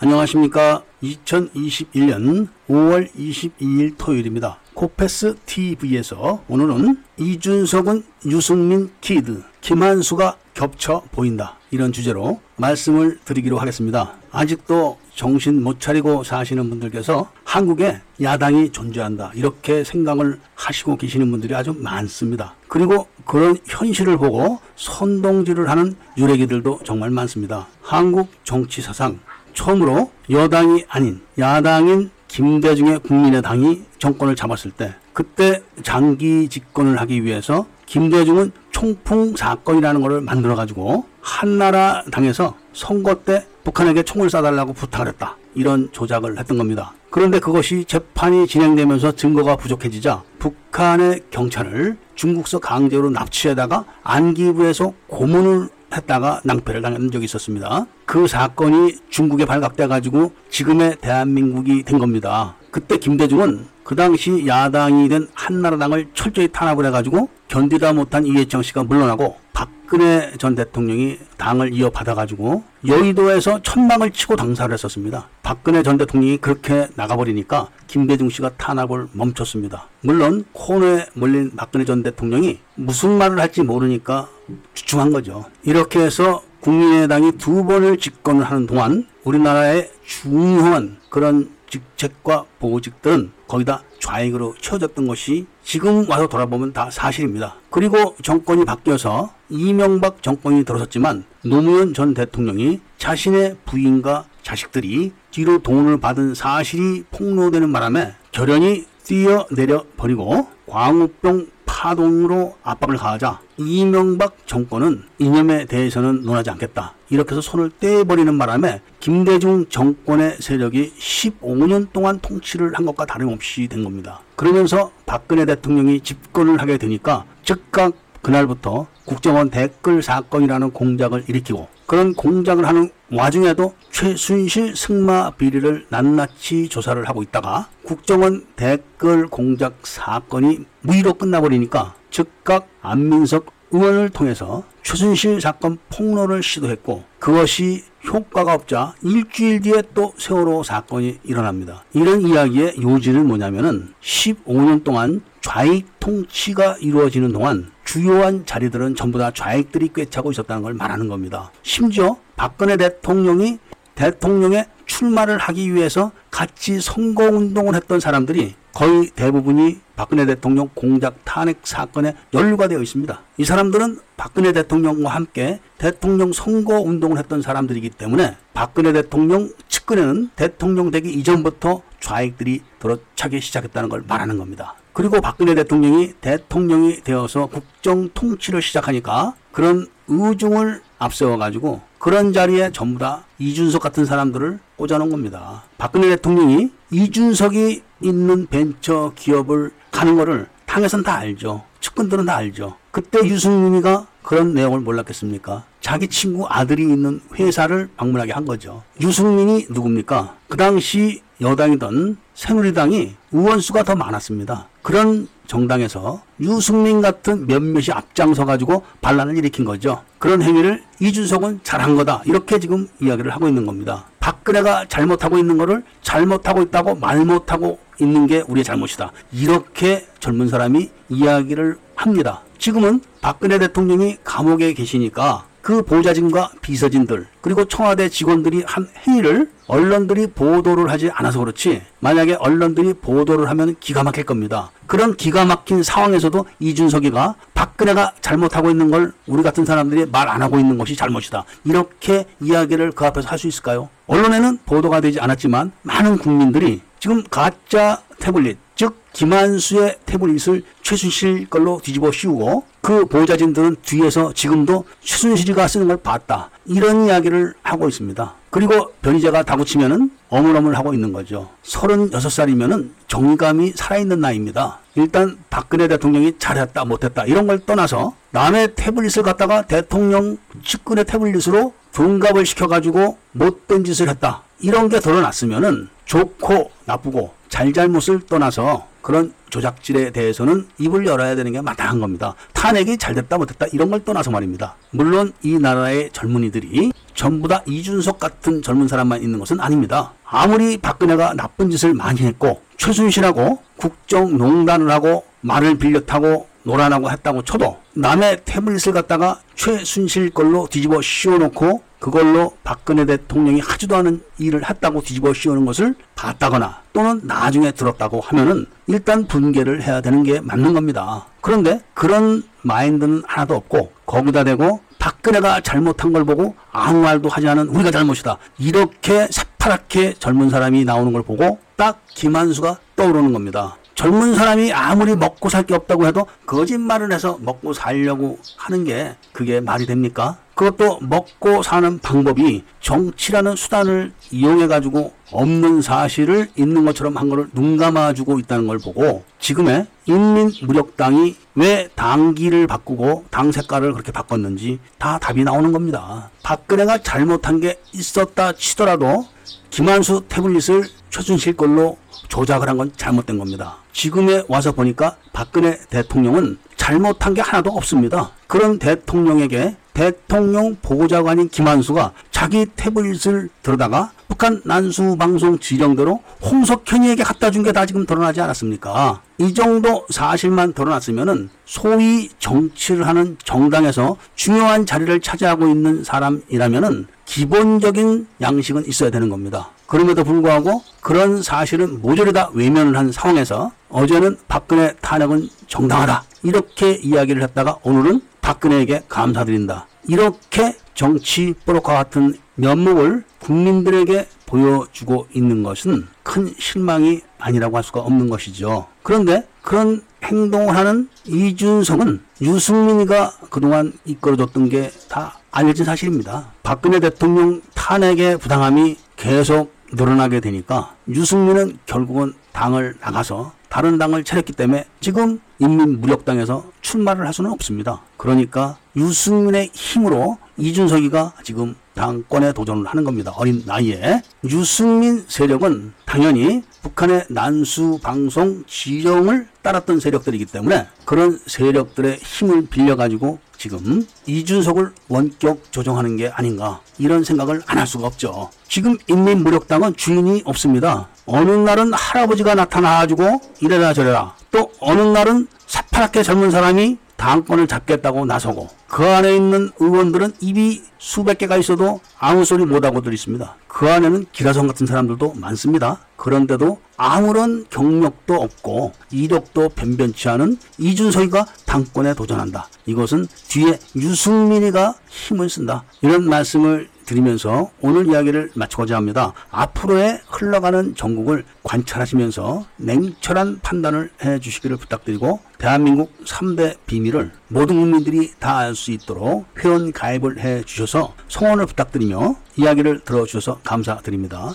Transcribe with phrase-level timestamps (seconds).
[0.00, 0.84] 안녕하십니까.
[1.02, 4.60] 2021년 5월 22일 토요일입니다.
[4.74, 11.56] 코페스 TV에서 오늘은 이준석은 유승민 키드, 김한수가 겹쳐 보인다.
[11.72, 14.14] 이런 주제로 말씀을 드리기로 하겠습니다.
[14.30, 19.32] 아직도 정신 못 차리고 사시는 분들께서 한국에 야당이 존재한다.
[19.34, 22.54] 이렇게 생각을 하시고 계시는 분들이 아주 많습니다.
[22.68, 27.66] 그리고 그런 현실을 보고 선동질을 하는 유레기들도 정말 많습니다.
[27.82, 29.18] 한국 정치 사상
[29.58, 38.52] 처음으로 여당이 아닌 야당인 김대중의 국민의당이 정권을 잡았을 때 그때 장기 집권을 하기 위해서 김대중은
[38.70, 45.36] 총풍 사건이라는 것을 만들어 가지고 한나라 당에서 선거 때 북한에게 총을 쏴달라고 부탁을 했다.
[45.56, 46.92] 이런 조작을 했던 겁니다.
[47.10, 56.82] 그런데 그것이 재판이 진행되면서 증거가 부족해지자 북한의 경찰을 중국서 강제로 납치해다가 안기부에서 고문을 했다가 낭패를
[56.82, 57.86] 당한 적이 있었습니다.
[58.04, 62.54] 그 사건이 중국에 발각돼 가지고 지금의 대한민국이 된 겁니다.
[62.70, 69.36] 그때 김대중은 그 당시 야당이 된 한나라당을 철저히 탄압을 해가지고 견디다 못한 이해창 씨가 물러나고
[69.54, 75.28] 박 근혜 전 대통령이 당을 이어받아 가지고 여의도에서 천막을 치고 당사를 했었습니다.
[75.42, 79.88] 박근혜 전 대통령이 그렇게 나가버리니까 김대중 씨가 탄압을 멈췄습니다.
[80.02, 84.28] 물론 코너에 몰린 박근혜 전 대통령이 무슨 말을 할지 모르니까
[84.74, 85.46] 주춤한 거죠.
[85.64, 94.54] 이렇게 해서 국민의당이 두 번을 집권을 하는 동안 우리나라의 중요한 그런 직책과 보직들은 거기다 좌익으로
[94.60, 97.56] 채워졌던 것이 지금 와서 돌아보면 다 사실입니다.
[97.70, 106.34] 그리고 정권이 바뀌어서 이명박 정권이 들어섰지만 노무현 전 대통령이 자신의 부인과 자식들이 뒤로 돈을 받은
[106.34, 116.50] 사실이 폭로되는 바람에 결연히 뛰어내려 버리고 광우병 파동으로 압박을 가하자 이명박 정권은 이념에 대해서는 논하지
[116.50, 116.94] 않겠다.
[117.10, 123.84] 이렇게 해서 손을 떼버리는 바람에 김대중 정권의 세력이 15년 동안 통치를 한 것과 다름없이 된
[123.84, 124.20] 겁니다.
[124.36, 132.66] 그러면서 박근혜 대통령이 집권을 하게 되니까 즉각 그날부터 국정원 댓글 사건이라는 공작을 일으키고 그런 공작을
[132.66, 141.94] 하는 와중에도 최순실 승마 비리를 낱낱이 조사를 하고 있다가 국정원 댓글 공작 사건이 무의로 끝나버리니까
[142.10, 150.62] 즉각 안민석 의원을 통해서 최순실 사건 폭로를 시도했고 그것이 효과가 없자 일주일 뒤에 또 세월호
[150.62, 151.84] 사건이 일어납니다.
[151.92, 159.90] 이런 이야기의 요지는 뭐냐면은 15년 동안 좌익 통치가 이루어지는 동안 주요한 자리들은 전부 다 좌익들이
[159.94, 161.50] 꿰차고 있었다는 걸 말하는 겁니다.
[161.62, 163.58] 심지어 박근혜 대통령이
[163.94, 172.14] 대통령의 출마를 하기 위해서 같이 선거운동을 했던 사람들이 거의 대부분이 박근혜 대통령 공작 탄핵 사건에
[172.32, 173.20] 연루가 되어 있습니다.
[173.38, 180.92] 이 사람들은 박근혜 대통령과 함께 대통령 선거 운동을 했던 사람들이기 때문에 박근혜 대통령 측근에는 대통령
[180.92, 184.76] 되기 이전부터 좌익들이 들어차기 시작했다는 걸 말하는 겁니다.
[184.92, 193.24] 그리고 박근혜 대통령이 대통령이 되어서 국정 통치를 시작하니까 그런 의중을 앞세워가지고 그런 자리에 전부 다
[193.40, 195.64] 이준석 같은 사람들을 꽂아놓은 겁니다.
[195.78, 201.64] 박근혜 대통령이 이준석이 있는 벤처 기업을 가는 거를 당에선 다 알죠.
[201.80, 202.76] 측근들은 다 알죠.
[202.90, 205.64] 그때 유승민이가 그런 내용을 몰랐겠습니까?
[205.80, 208.82] 자기 친구 아들이 있는 회사를 방문하게 한 거죠.
[209.00, 210.36] 유승민이 누굽니까?
[210.48, 214.68] 그 당시 여당이던 새누리당이 의원수가 더 많았습니다.
[214.82, 220.02] 그런 정당에서 유승민 같은 몇몇이 앞장서 가지고 반란을 일으킨 거죠.
[220.18, 222.22] 그런 행위를 이준석은 잘한 거다.
[222.26, 224.04] 이렇게 지금 이야기를 하고 있는 겁니다.
[224.20, 229.12] 박근혜가 잘못하고 있는 거를 잘못하고 있다고 말 못하고 있는 게 우리의 잘못이다.
[229.32, 232.42] 이렇게 젊은 사람이 이야기를 합니다.
[232.58, 240.90] 지금은 박근혜 대통령이 감옥에 계시니까 그 보좌진과 비서진들 그리고 청와대 직원들이 한 행위를 언론들이 보도를
[240.90, 244.70] 하지 않아서 그렇지 만약에 언론들이 보도를 하면 기가 막힐 겁니다.
[244.86, 250.58] 그런 기가 막힌 상황에서도 이준석이가 박근혜가 잘못하고 있는 걸 우리 같은 사람들이 말 안 하고
[250.58, 251.44] 있는 것이 잘못이다.
[251.64, 253.90] 이렇게 이야기를 그 앞에서 할 수 있을까요?
[254.06, 262.12] 언론에는 보도가 되지 않았지만 많은 국민들이 지금 가짜 태블릿 즉 김한수의 태블릿을 최순실 걸로 뒤집어
[262.12, 266.50] 씌우고 그 보좌진들은 뒤에서 지금도 최순실이가 쓰는 걸 봤다.
[266.64, 268.34] 이런 이야기를 하고 있습니다.
[268.50, 271.50] 그리고 변희재가 다구치면은 어물어물 하고 있는 거죠.
[271.64, 274.78] 36살이면은 정감이 살아있는 나이입니다.
[274.94, 282.46] 일단 박근혜 대통령이 잘했다 못했다 이런 걸 떠나서 남의 태블릿을 갖다가 대통령 측근의 태블릿으로 둔갑을
[282.46, 284.42] 시켜가지고 못된 짓을 했다.
[284.60, 292.00] 이런 게 드러났으면은 좋고 나쁘고 잘잘못을 떠나서 그런 조작질에 대해서는 입을 열어야 되는 게 마땅한
[292.00, 292.34] 겁니다.
[292.52, 294.74] 탄핵이 잘 됐다 못했다 이런 걸 떠나서 말입니다.
[294.90, 300.12] 물론 이 나라의 젊은이들이 전부 다 이준석 같은 젊은 사람만 있는 것은 아닙니다.
[300.24, 307.78] 아무리 박근혜가 나쁜 짓을 많이 했고 최순실하고 국정농단을 하고 말을 빌려 타고 노란하고 했다고 쳐도
[307.94, 315.32] 남의 태블릿을 갖다가 최순실 걸로 뒤집어 씌워놓고 그걸로 박근혜 대통령이 하지도 않은 일을 했다고 뒤집어
[315.32, 321.26] 씌우는 것을 봤다거나 또는 나중에 들었다고 하면은 일단 분개를 해야 되는 게 맞는 겁니다.
[321.40, 327.68] 그런데 그런 마인드는 하나도 없고 거기다 대고 박근혜가 잘못한 걸 보고 아무 말도 하지 않은
[327.68, 328.38] 우리가 잘못이다.
[328.58, 333.76] 이렇게 새파랗게 젊은 사람이 나오는 걸 보고 딱 김한수가 떠오르는 겁니다.
[333.94, 339.60] 젊은 사람이 아무리 먹고 살 게 없다고 해도 거짓말을 해서 먹고 살려고 하는 게 그게
[339.60, 340.36] 말이 됩니까?
[340.58, 347.76] 그것도 먹고 사는 방법이 정치라는 수단을 이용해 가지고 없는 사실을 있는 것처럼 한 거를 눈
[347.76, 355.44] 감아주고 있다는 걸 보고 지금의 인민무력당이 왜 당기를 바꾸고 당 색깔을 그렇게 바꿨는지 다 답이
[355.44, 356.28] 나오는 겁니다.
[356.42, 359.28] 박근혜가 잘못한 게 있었다 치더라도
[359.70, 363.76] 김한수 태블릿을 최순실 걸로 조작을 한 건 잘못된 겁니다.
[363.92, 368.32] 지금에 와서 보니까 박근혜 대통령은 잘못한 게 하나도 없습니다.
[368.48, 377.64] 그런 대통령에게 대통령 보좌관인 김한수가 자기 태블릿을 들어다가 북한 난수 방송 지령대로 홍석현이에게 갖다 준
[377.64, 379.20] 게 다 지금 드러나지 않았습니까?
[379.38, 388.86] 이 정도 사실만 드러났으면은 소위 정치를 하는 정당에서 중요한 자리를 차지하고 있는 사람이라면은 기본적인 양식은
[388.86, 389.70] 있어야 되는 겁니다.
[389.88, 396.22] 그럼에도 불구하고 그런 사실은 모조리 다 외면을 한 상황에서 어제는 박근혜 탄핵은 정당하다.
[396.44, 399.86] 이렇게 이야기를 했다가 오늘은 박근혜에게 감사드린다.
[400.08, 408.30] 이렇게 정치 브로커 같은 면목을 국민들에게 보여주고 있는 것은 큰 실망이 아니라고 할 수가 없는
[408.30, 408.86] 것이죠.
[409.02, 416.52] 그런데 그런 행동을 하는 이준석은 유승민이가 그동안 이끌어줬던 게 다 알려진 사실입니다.
[416.62, 424.84] 박근혜 대통령 탄핵의 부당함이 계속 늘어나게 되니까 유승민은 결국은 당을 나가서 다른 당을 차렸기 때문에
[425.00, 428.00] 지금 인민무력당에서 출마를 할 수는 없습니다.
[428.16, 433.32] 그러니까 유승민의 힘으로 이준석이가 지금 당권에 도전을 하는 겁니다.
[433.36, 434.22] 어린 나이에.
[434.44, 444.04] 유승민 세력은 당연히 북한의 난수 방송 지령을 따랐던 세력들이기 때문에 그런 세력들의 힘을 빌려가지고 지금
[444.26, 448.50] 이준석을 원격 조정하는 게 아닌가 이런 생각을 안 할 수가 없죠.
[448.68, 451.08] 지금 인민무력당은 주인이 없습니다.
[451.28, 458.68] 어느 날은 할아버지가 나타나가지고 이래라 저래라 또 어느 날은 새파랗게 젊은 사람이 당권을 잡겠다고 나서고
[458.86, 463.56] 그 안에 있는 의원들은 입이 수백 개가 있어도 아무 소리 못하고들 있습니다.
[463.66, 465.98] 그 안에는 기라성 같은 사람들도 많습니다.
[466.16, 472.68] 그런데도 아무런 경력도 없고 이력도 변변치 않은 이준석이가 당권에 도전한다.
[472.86, 475.84] 이것은 뒤에 유승민이가 힘을 쓴다.
[476.00, 479.32] 이런 말씀을 드리면서 오늘 이야기를 마치고자 합니다.
[479.50, 488.58] 앞으로의 흘러가는 전국을 관찰하시면서 냉철한 판단을 해 주시기를 부탁드리고 대한민국 3대 비밀을 모든 국민들이 다
[488.58, 494.54] 알 수 있도록 회원 가입을 해 주셔서 성원을 부탁드리며 이야기를 들어주셔서 감사드립니다.